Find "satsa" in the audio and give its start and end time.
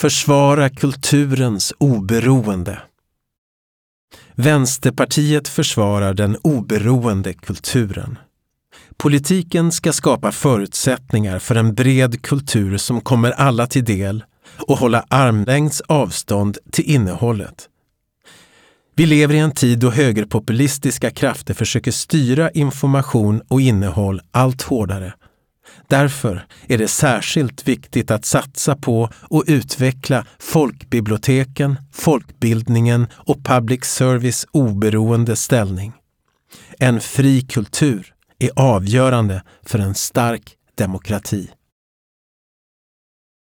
28.24-28.76